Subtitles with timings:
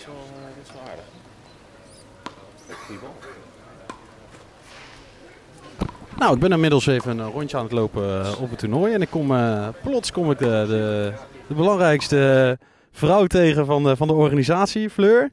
[0.00, 1.04] is wel, uh, dit is wel aardig.
[6.18, 8.94] Nou, ik ben inmiddels even een rondje aan het lopen eh, op het toernooi.
[8.94, 11.12] En ik kom, uh, plots kom ik de, de,
[11.46, 12.58] de belangrijkste
[12.92, 15.30] vrouw tegen van de, van de organisatie, Fleur.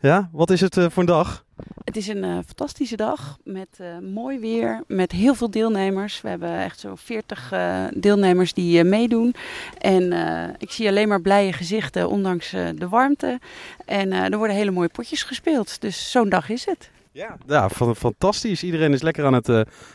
[0.00, 1.44] Ja, wat is het uh, voor een dag?
[1.90, 6.20] Het is een uh, fantastische dag met uh, mooi weer, met heel veel deelnemers.
[6.20, 7.52] We hebben echt zo'n 40
[7.94, 9.34] deelnemers die meedoen.
[9.78, 10.12] En
[10.58, 13.38] ik zie alleen maar blije gezichten, ondanks de warmte.
[13.84, 15.80] En er worden hele mooie potjes gespeeld.
[15.80, 16.90] Dus zo'n dag is het.
[17.12, 18.62] Ja, ja fantastisch.
[18.62, 19.48] Iedereen is lekker aan het,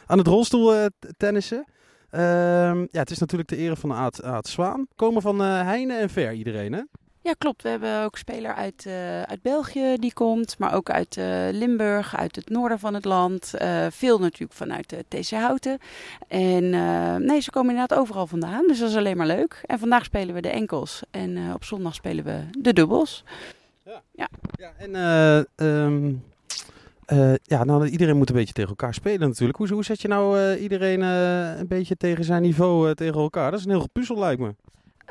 [0.06, 1.66] aan het rolstoel tennissen.
[2.10, 4.88] Ehm, ja, het is natuurlijk de ere van Aad, Aad Zwaan.
[4.96, 6.82] Komen van Heine en Ver iedereen, hè?
[7.26, 7.64] Ja, klopt.
[7.64, 11.26] We hebben ook een speler uit, uh, uit België die komt, maar ook uit uh,
[11.52, 13.52] Limburg, uit het noorden van het land.
[13.62, 15.78] Uh, veel natuurlijk vanuit TC Houten.
[16.28, 16.70] En
[17.26, 19.62] nee, ze komen inderdaad overal vandaan, dus dat is alleen maar leuk.
[19.66, 23.24] En vandaag spelen we de enkels en op zondag spelen we de dubbels.
[23.84, 24.30] Ja, ja.
[24.56, 24.96] ja en
[25.66, 26.24] um,
[27.44, 29.58] ja, nou, iedereen moet een beetje tegen elkaar spelen natuurlijk.
[29.58, 33.52] Hoe, hoe zet je nou iedereen een beetje tegen zijn niveau tegen elkaar?
[33.52, 34.54] Dat is een heel puzzel lijkt me.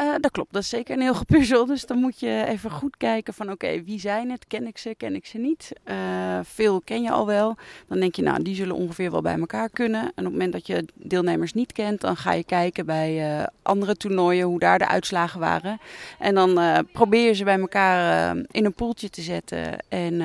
[0.00, 1.66] Uh, dat klopt, dat is zeker een heel gepuzzel.
[1.66, 4.46] Dus dan moet je even goed kijken van oké, wie zijn het?
[4.46, 5.72] Ken ik ze, ken ik ze niet?
[5.84, 7.56] Uh, veel ken je al wel.
[7.88, 10.02] Dan denk je, nou, die zullen ongeveer wel bij elkaar kunnen.
[10.02, 13.46] En op het moment dat je deelnemers niet kent, dan ga je kijken bij uh,
[13.62, 15.78] andere toernooien hoe daar de uitslagen waren.
[16.18, 19.78] En dan probeer je ze bij elkaar in een poeltje te zetten.
[19.88, 20.22] En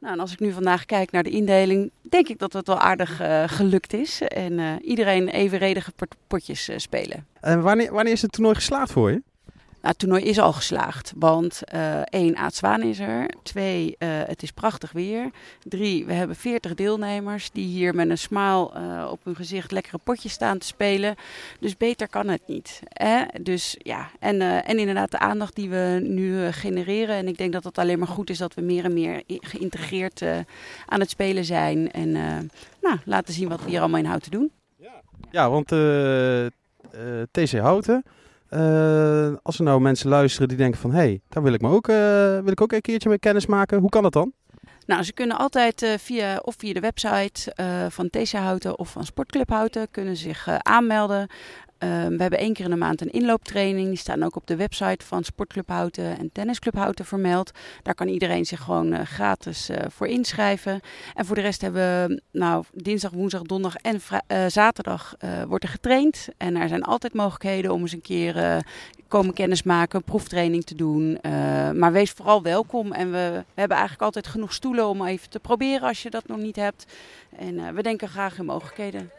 [0.00, 2.78] nou, en als ik nu vandaag kijk naar de indeling, denk ik dat het wel
[2.78, 4.20] aardig uh, gelukt is.
[4.20, 5.92] En uh, iedereen evenredige
[6.26, 7.26] potjes uh, spelen.
[7.40, 9.22] En wanneer, wanneer is het toernooi geslaagd voor je?
[9.80, 11.12] Nou, het toernooi is al geslaagd.
[11.16, 13.30] Want uh, één, Aad Zwaan is er.
[13.42, 15.30] Twee, uh, het is prachtig weer.
[15.62, 19.98] Drie, we hebben veertig deelnemers die hier met een smile uh, op hun gezicht lekkere
[20.04, 21.14] potjes staan te spelen.
[21.60, 22.80] Dus beter kan het niet.
[22.88, 23.24] Hè?
[23.42, 27.14] Dus ja, en, en inderdaad de aandacht die we nu genereren.
[27.14, 30.22] En ik denk dat het alleen maar goed is dat we meer en meer geïntegreerd
[30.86, 31.90] aan het spelen zijn.
[31.90, 32.10] En
[32.80, 34.50] nou, laten zien wat we hier allemaal in houten doen.
[35.30, 35.66] Ja want
[37.30, 38.04] TC Houten...
[38.50, 40.90] Uh, als er nou mensen luisteren die denken van...
[40.90, 41.96] hé, hey, daar wil ik, me ook, uh,
[42.38, 43.78] wil ik ook een keertje mee kennis maken.
[43.78, 44.32] Hoe kan dat dan?
[44.86, 47.54] Nou, ze kunnen altijd uh, via, of via de website
[47.88, 49.90] van TC Houten of van Sportclub Houten...
[49.90, 51.28] kunnen zich aanmelden.
[51.82, 53.88] Um, we hebben één keer in de maand een inlooptraining.
[53.88, 57.50] Die staan ook op de website van Sportclub Houten en Tennisclub Houten vermeld.
[57.82, 60.80] Daar kan iedereen zich gewoon uh, gratis uh, voor inschrijven.
[61.14, 65.14] En voor de rest hebben we nou, dinsdag, woensdag, donderdag en uh, zaterdag
[65.48, 66.28] wordt er getraind.
[66.36, 68.64] En er zijn altijd mogelijkheden om eens een keer
[69.08, 71.18] komen kennismaken, proeftraining te doen.
[71.74, 72.92] maar wees vooral welkom.
[72.92, 76.26] En we, we, hebben eigenlijk altijd genoeg stoelen om even te proberen als je dat
[76.26, 76.86] nog niet hebt.
[77.36, 79.10] En we denken graag in mogelijkheden.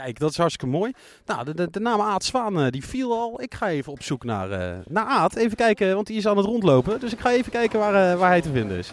[0.00, 0.92] Kijk, dat is hartstikke mooi.
[1.26, 3.42] Nou, de, de, de naam Aad Zwaan eh, die viel al.
[3.42, 5.36] Ik ga even op zoek naar, uh, naar Aad.
[5.36, 7.00] Even kijken, want die is aan het rondlopen.
[7.00, 8.92] Dus ik ga even kijken waar, uh, waar hij te vinden is.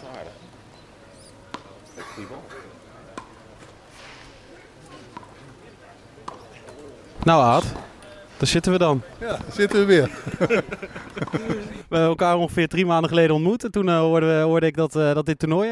[7.24, 7.64] Nou Aad,
[8.36, 9.02] daar zitten we dan.
[9.20, 10.10] Ja, daar zitten we weer.
[10.38, 13.64] we hebben elkaar ongeveer drie maanden geleden ontmoet.
[13.64, 15.70] En toen hoorde, hoorde, ik dat, dat dit toernooi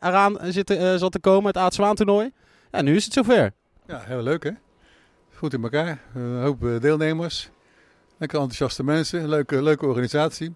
[0.00, 2.30] eraan zit, zat te komen, het Aad Zwaan toernooi.
[2.70, 3.52] En nu is het zover.
[3.88, 4.50] Ja, heel leuk hè.
[5.34, 6.00] Goed in elkaar.
[6.14, 7.50] Een hoop eh, deelnemers.
[8.16, 9.28] Lekker enthousiaste mensen.
[9.28, 10.54] Leuke, leuke organisatie.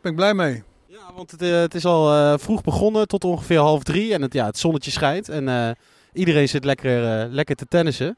[0.00, 0.62] Ben ik blij mee.
[0.86, 4.14] Ja, want het, eh, het is al uh, vroeg begonnen tot ongeveer half drie.
[4.14, 5.28] En het, ja, het zonnetje schijnt.
[5.28, 5.70] En uh,
[6.12, 8.16] iedereen zit lekker, lekker te tennissen.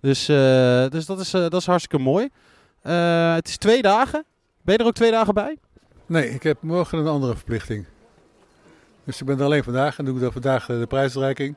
[0.00, 0.26] Dus,
[0.90, 2.28] dus dat, is, dat is hartstikke mooi.
[3.34, 4.24] het is twee dagen.
[4.62, 5.58] Ben je er ook twee dagen bij?
[6.06, 7.86] Nee, ik heb morgen een andere verplichting.
[9.04, 11.56] Dus ik ben er alleen vandaag en doe ik dan vandaag de prijsreiking.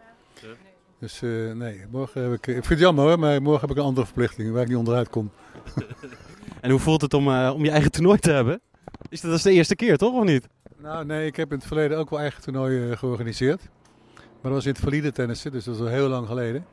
[1.02, 2.48] Dus uh, nee, morgen heb ik.
[2.48, 4.78] Ik vind het jammer hoor, maar morgen heb ik een andere verplichting waar ik niet
[4.78, 5.32] onderuit kom.
[6.62, 8.62] en hoe voelt het om, uh, om je eigen toernooi te hebben?
[9.10, 10.48] Is dat, dat de eerste keer toch, of niet?
[10.78, 13.70] Nou nee, ik heb in het verleden ook wel eigen toernooien georganiseerd.
[14.16, 16.66] Maar dat was in het valide tennissen, dus dat is al heel lang geleden.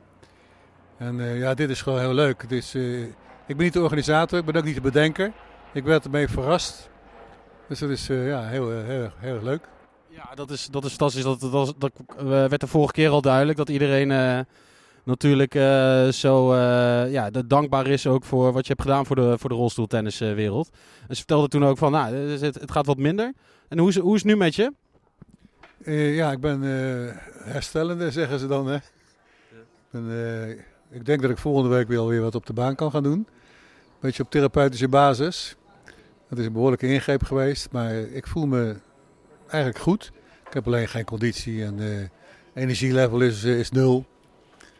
[0.97, 2.43] En uh, ja, dit is gewoon heel leuk.
[2.43, 5.31] Ik ben niet de organisator, ik ben ook niet de bedenker.
[5.73, 6.89] Ik werd ermee verrast.
[7.67, 9.67] Dus dat is ja, heel, heel, heel leuk.
[10.09, 11.23] Ja, dat is, dat is fantastisch.
[11.23, 11.91] Dat, dat, dat, dat
[12.49, 13.57] werd de vorige keer al duidelijk.
[13.57, 14.39] Dat iedereen uh,
[15.03, 19.37] natuurlijk uh, zo uh, ja, dankbaar is ook voor wat je hebt gedaan voor de,
[19.37, 20.69] voor de rolstoeltenniswereld.
[21.07, 23.33] En ze vertelde toen ook van, nou, het, het gaat wat minder.
[23.67, 24.73] En hoe is, hoe is het nu met je?
[26.15, 26.61] ja, ik ben
[27.43, 28.67] herstellende, zeggen ze dan.
[28.67, 28.77] Hè?
[29.89, 33.03] Ben, ik denk dat ik volgende week weer weer wat op de baan kan gaan
[33.03, 33.27] doen.
[33.99, 35.55] Beetje op therapeutische basis.
[36.29, 38.75] Dat is een behoorlijke ingreep geweest, maar ik voel me
[39.51, 40.11] eigenlijk goed.
[40.47, 42.07] Ik heb alleen geen conditie en uh,
[42.53, 44.05] energielevel is, eh, is nul.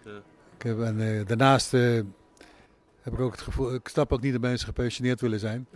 [0.04, 0.12] Ja.
[0.58, 2.02] Ik heb, en, uh, daarnaast uh,
[3.02, 5.68] heb ik ook het gevoel, ik snap ook niet dat mensen gepensioneerd willen zijn.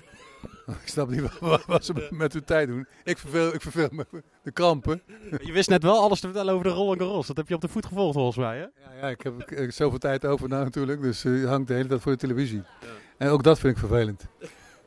[0.84, 2.88] Ik snap niet wat, wat ze met hun tijd doen.
[3.04, 4.06] Ik verveel, ik verveel me
[4.44, 5.02] de krampen.
[5.44, 7.28] Je wist net wel alles te vertellen over de Roland Garros.
[7.28, 8.62] Dat heb je op de voet gevolgd volgens mij, hè?
[8.64, 11.74] Ja, ja ik, heb, ik zoveel tijd over nou natuurlijk, dus eh, je hangt de
[11.74, 12.64] hele tijd voor de televisie.
[13.18, 14.28] En ook dat vind ik vervelend.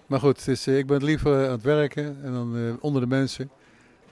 [0.06, 3.00] Maar goed, het is, eh, ik ben liever aan het werken en dan eh, onder
[3.00, 3.50] de mensen.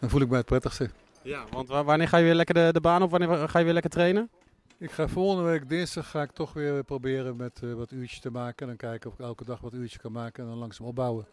[0.05, 0.91] Dan voel ik mij het prettigste.
[1.23, 3.11] Ja, want wa- wanneer ga je weer lekker de, de baan op?
[3.11, 4.31] Wanneer ga je weer lekker trainen?
[4.79, 8.31] Ik ga volgende week dinsdag ga ik toch weer proberen met eh, wat uurtjes te
[8.31, 8.57] maken.
[8.59, 11.27] En dan kijken of ik elke dag wat uurtjes kan maken en dan langzaam opbouwen.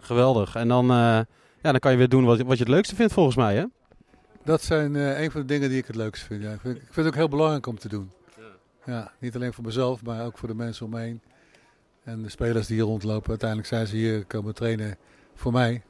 [0.00, 0.54] Geweldig.
[0.54, 1.26] En dan, eh, ja,
[1.62, 3.64] dan kan je weer doen wat, wat je het leukste vindt volgens mij, hè?
[4.44, 6.42] Dat zijn eh, een van de dingen die ik het leukst vind.
[6.42, 6.52] Ja.
[6.52, 8.10] Ik, vind ik vind het ook heel belangrijk om te doen.
[8.84, 11.20] Ja, niet alleen voor mezelf, maar ook voor de mensen om me heen.
[12.04, 13.28] En de spelers die hier rondlopen.
[13.28, 14.96] Uiteindelijk zijn ze hier komen trainen
[15.34, 15.82] voor mij.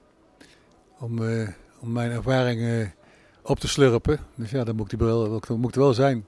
[0.99, 1.49] Om, eh,
[1.81, 2.95] om mijn ervaringen
[3.43, 4.19] op te slurpen.
[4.35, 6.27] Dus ja, dan moet ik, die wel, dan moet ik er wel zijn.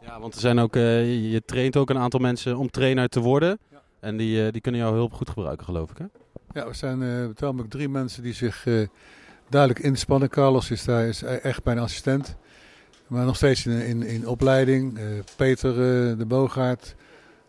[0.00, 3.20] Ja, want er zijn ook, eh, je- traint ook een aantal mensen om trainer te
[3.20, 3.58] worden.
[4.00, 6.04] En die, eh, die kunnen jouw hulp goed gebruiken, geloof ik, hè?
[6.60, 8.86] Ja, we zijn uh, tamelijk drie mensen die zich eh,
[9.48, 10.28] duidelijk inspannen.
[10.28, 12.36] Carlos is daar is echt mijn assistent.
[13.06, 14.98] Maar nog steeds in, in, in opleiding.
[14.98, 15.04] Eh,
[15.36, 16.94] Peter eh, de Boogaard.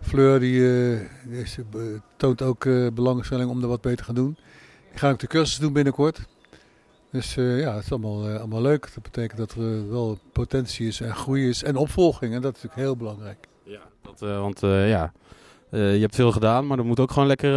[0.02, 0.60] Fleur die,
[0.94, 1.82] eh, die is, eh,
[2.18, 4.38] toont ook eh, belangstelling om er wat beter te gaan doen.
[4.90, 6.20] Die gaan ook de cursus doen binnenkort.
[7.16, 8.90] Dus eh, ja, het is allemaal, eh, allemaal leuk.
[8.94, 12.34] Dat betekent dat er eh, wel potentie is en groei is en opvolging.
[12.34, 13.48] En dat is natuurlijk heel belangrijk.
[13.64, 13.80] Ja.
[14.02, 15.12] Dat, want ja,
[15.70, 17.54] je hebt veel gedaan, maar er moet ook gewoon lekker,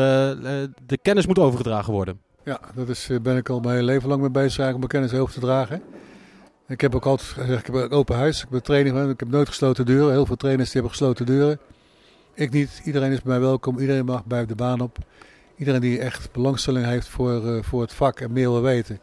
[0.86, 2.20] de kennis moet overgedragen worden.
[2.44, 5.08] Ja, daar is, ben ik al mijn hele leven lang mee bezig eigenlijk om mijn
[5.08, 5.82] kennis over te dragen.
[6.68, 9.30] Ik heb ook altijd gezegd, ik heb een open huis, ik ben training, ik heb
[9.30, 10.12] nooit gesloten deuren.
[10.12, 11.58] Heel veel trainers die hebben gesloten deuren.
[12.34, 14.98] Ik niet, iedereen is bij mij welkom, iedereen mag bij de baan op.
[15.56, 19.00] Iedereen die echt belangstelling heeft voor, voor het vak en meer wil weten,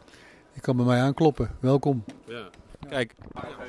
[0.56, 1.50] die kan bij mij aankloppen.
[1.60, 2.04] Welkom.
[2.88, 3.14] Kijk,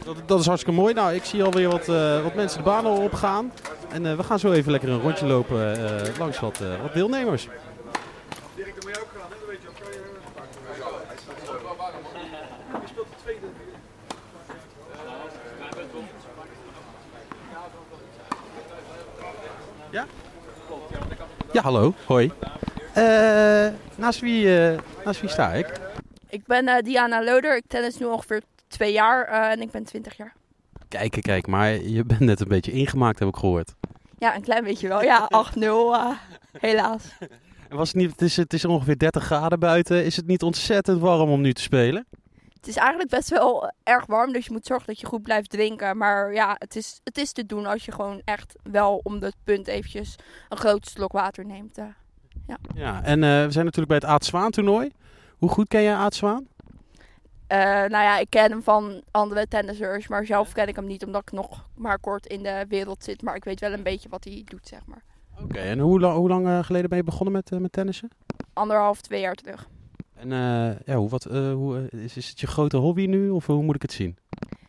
[0.05, 0.93] dat, dat is hartstikke mooi.
[0.93, 3.51] Nou, ik zie alweer wat, eh, wat mensen de baan al opgaan.
[3.91, 6.93] En eh, we gaan zo even lekker een rondje lopen eh, langs wat, eh, wat
[6.93, 7.47] deelnemers.
[19.89, 20.05] Ja?
[21.51, 21.93] Ja, hallo.
[22.05, 22.31] Hoi.
[22.93, 25.86] Eh, naast, wie, eh, naast wie sta ik?
[26.29, 27.55] Ik ben eh, Diana Loder.
[27.55, 30.33] Ik tennis nu ongeveer twee jaar eh, en ik ben 20 jaar.
[30.87, 33.73] Kijk, kijk, maar je bent net een beetje ingemaakt, heb ik gehoord.
[34.17, 35.03] Ja, een klein beetje wel.
[35.03, 36.09] Ja, 8-0 eh,
[36.51, 37.03] helaas.
[37.69, 40.05] En was het, niet, het, is, het is ongeveer 30 graden buiten.
[40.05, 42.05] Is het niet ontzettend warm om nu te spelen?
[42.53, 45.49] Het is eigenlijk best wel erg warm, dus je moet zorgen dat je goed blijft
[45.49, 45.97] drinken.
[45.97, 49.35] Maar ja, het is, het is te doen als je gewoon echt wel om het
[49.43, 50.15] punt eventjes
[50.49, 51.77] een grote slok water neemt.
[51.77, 51.85] eh.
[52.75, 54.91] Ja, en eh, we zijn natuurlijk bij het Aad Zwaan toernooi.
[55.37, 56.47] Hoe goed ken jij Aad Zwaan?
[57.47, 61.05] Eh, nou ja, ik ken hem van andere tennissers, maar zelf ken ik hem niet
[61.05, 63.21] omdat ik nog maar kort in de wereld zit.
[63.21, 65.03] Maar ik weet wel een beetje wat hij doet, zeg maar.
[65.43, 68.09] Oké, en hoe, lang- hoe lang eh, geleden ben je begonnen met, eh, met tennissen?
[68.53, 69.67] Anderhalf, twee jaar terug.
[70.15, 70.29] En
[70.85, 73.81] ja, hoe, wat, hoe, is, is het je grote hobby nu of hoe moet ik
[73.81, 74.17] het zien?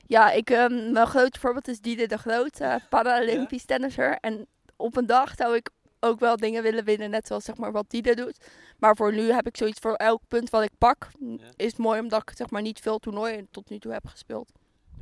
[0.07, 4.19] Ja, ik, ehm, mijn grote voorbeeld is Diede de Groot, Paralympisch tennisser.
[4.21, 7.73] En op een dag zou ik ook wel dingen willen winnen, net zoals zeg maar,
[7.73, 8.39] wat doet.
[8.79, 11.09] Maar voor nu heb ik zoiets voor elk punt wat ik pak.
[11.57, 14.53] Is mooi omdat ik zeg maar, niet veel toernooien tot nu toe heb gespeeld.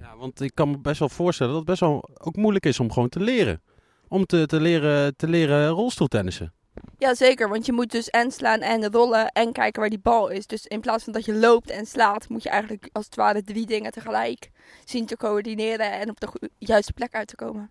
[0.01, 2.81] Ja, want ik kan me best wel voorstellen dat het best wel ook moeilijk is
[2.81, 3.63] om gewoon te leren.
[4.09, 6.53] Om te, te, leren, te leren rolstoeltennissen.
[6.99, 7.49] Ja, zeker.
[7.49, 10.47] Want je moet dus en slaan en rollen en kijken waar die bal is.
[10.47, 13.43] Dus in plaats van dat je loopt en slaat, moet je eigenlijk als het ware
[13.43, 14.51] drie dingen tegelijk
[14.85, 17.71] zien te coördineren en op de juiste plek uit te komen.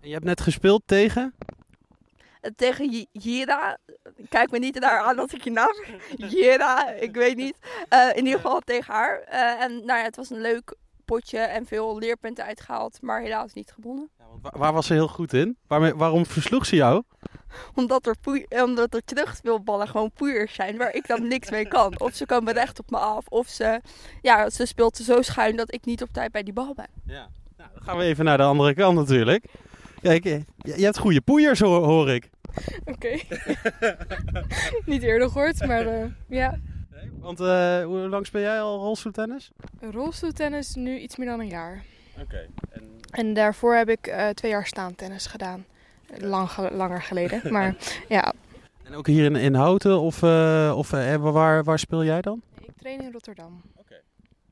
[0.00, 1.34] En je hebt net gespeeld tegen?
[2.56, 3.78] Tegen Jira,
[4.28, 5.74] kijk me niet naar aan als ik je naam
[6.30, 7.56] Jira, ik weet niet.
[7.88, 9.20] Eh, in ieder geval tegen haar.
[9.20, 13.52] Eh, en nou ja, het was een leuk potje en veel leerpunten uitgehaald, maar helaas
[13.52, 14.10] niet gewonnen.
[14.42, 15.56] Waar, waar was ze heel goed in?
[15.66, 17.02] Waarmee, waarom versloeg ze jou?
[17.74, 18.16] Omdat er,
[18.62, 22.00] omdat er terugspeelballen gewoon poeiers zijn waar ik dan niks mee kan.
[22.00, 23.80] Of ze komen recht op me af, of ze,
[24.22, 26.88] ja, ze speelt zo schuin dat ik niet op tijd bij die bal ben.
[27.06, 27.28] Ja.
[27.56, 29.44] Nou, dan gaan we even naar de andere kant natuurlijk.
[30.02, 32.30] Kijk, eh, je, hebt goede poeiers hoor, hoor ik.
[32.84, 33.18] Oké.
[34.86, 36.58] Niet eerder gehoord, maar eh, ja.
[37.18, 39.50] Want eh, hoe lang speel jij al rolstoeltennis?
[39.80, 41.84] Rolstoeltennis nu iets meer dan een jaar.
[42.20, 42.46] Oké.
[43.10, 45.64] En daarvoor heb ik twee jaar staantennis gedaan.
[46.18, 47.52] Lang, ge- langer geleden.
[47.52, 47.76] Maar
[48.08, 48.32] ja,
[48.82, 50.22] En ook hier in, in Houten of,
[50.74, 50.90] of
[51.20, 52.42] waar, waar speel jij dan?
[52.60, 53.62] ik train in Rotterdam.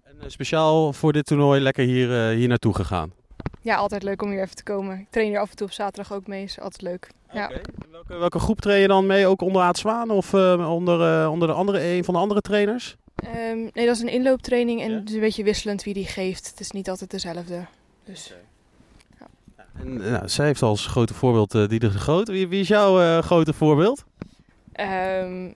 [0.03, 3.13] En eh, speciaal voor dit toernooi lekker hier, hier naartoe gegaan.
[3.61, 4.99] Ja, altijd leuk om hier even te komen.
[4.99, 7.11] Ik train hier af en toe op zaterdag ook mee, is altijd leuk.
[7.33, 7.49] Ja.
[7.91, 9.27] Welke, welke groep train je dan mee?
[9.27, 12.41] Ook onder Aad Zwaan of eh, onder, eh, onder de andere, een van de andere
[12.41, 12.97] trainers?
[13.15, 14.99] Ehm, nee, dat is een inlooptraining en Ja?
[14.99, 16.51] het is een beetje wisselend wie die geeft.
[16.51, 17.67] Het is niet altijd dezelfde.
[18.05, 18.35] Dus
[19.75, 22.29] En, eh, nou, zij heeft als grote voorbeeld eh Dieder de Groot.
[22.29, 24.05] Wie, wie is jouw eh, grote voorbeeld?
[24.73, 25.51] Ehm,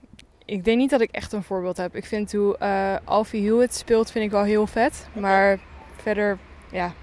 [0.45, 1.95] ik denk niet dat ik echt een voorbeeld heb.
[1.95, 5.07] Ik vind hoe eh Alfie Hewitt speelt, vind ik wel heel vet.
[5.13, 5.59] Maar
[5.95, 6.37] verder,
[6.71, 6.93] ja,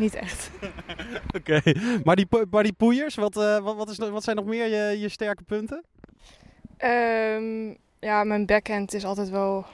[0.00, 0.50] niet echt.
[1.38, 1.60] Oké,
[2.04, 5.00] maar, die, maar die poeiers, wat, eh, wat, wat, is, wat zijn nog meer je,
[5.00, 5.84] je sterke punten?
[6.76, 9.66] Ehm, ja, mijn backhand is altijd wel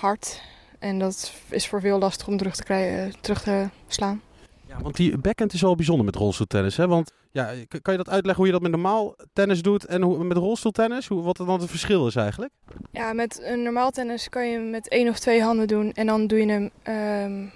[0.00, 0.42] hard.
[0.78, 4.22] En dat is voor veel lastig om terug te, krijgen, terug te slaan.
[4.66, 6.76] Ja, want die backhand is wel bijzonder met rolstoeltennis.
[6.76, 6.86] Hè?
[6.86, 10.24] Want ja, kan je dat uitleggen hoe je dat met normaal tennis doet en hoe,
[10.24, 11.06] met rolstoeltennis?
[11.06, 12.52] Hoe, wat dan het verschil is eigenlijk?
[12.90, 15.92] Ja, met een normaal tennis kan je hem met één of twee handen doen.
[15.92, 17.46] En dan doe je hem, ehm,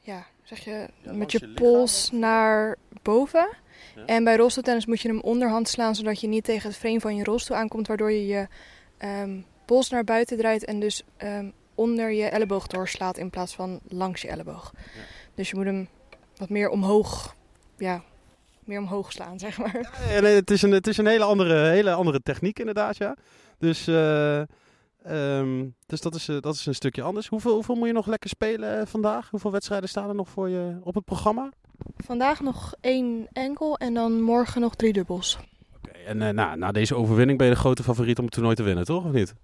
[0.00, 3.48] ja, zeg je, Ja, met je je pols naar boven.
[3.94, 4.04] Ja.
[4.06, 7.16] En bij rolstoeltennis moet je hem onderhand slaan, zodat je niet tegen het frame van
[7.16, 7.86] je rolstoel aankomt.
[7.86, 8.48] Waardoor je je
[8.98, 13.80] ehm, pols naar buiten draait en dus ehm, onder je elleboog doorslaat in plaats van
[13.88, 14.72] langs je elleboog.
[14.74, 15.00] Ja.
[15.34, 15.88] Dus je moet hem
[16.36, 17.36] wat meer omhoog,
[17.76, 18.02] ja,
[18.64, 19.92] meer omhoog slaan, zeg maar.
[20.10, 23.16] Ja, nee, het is een, het is een hele, andere, hele andere techniek inderdaad, ja.
[23.58, 24.42] Dus, eh,
[25.06, 27.28] ehm, dus dat, is, eh, dat is een stukje anders.
[27.28, 29.30] Hoeveel, hoeveel moet je nog lekker spelen eh, vandaag?
[29.30, 31.52] Hoeveel wedstrijden staan er nog voor je op het programma?
[31.96, 35.38] Vandaag nog één enkel en dan morgen nog drie dubbels.
[35.76, 38.54] Oké, en eh, nou, na deze overwinning ben je de grote favoriet om het toernooi
[38.54, 39.04] te winnen, toch?
[39.04, 39.34] Of niet?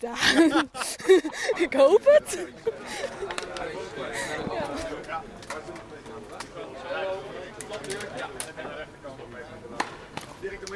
[1.66, 2.48] ik hoop het.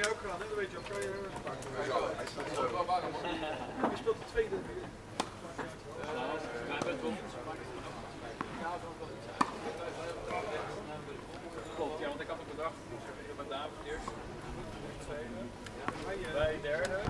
[0.09, 0.21] ook
[0.57, 0.77] weet je.
[0.93, 1.11] Kan je
[1.43, 1.71] pakken?
[3.89, 4.57] Hij speelt de tweede?
[12.01, 12.75] Ja, want ik had het bedacht.
[13.39, 14.11] Ik daar eerst,
[15.07, 15.41] tweede,
[16.35, 16.99] de derde.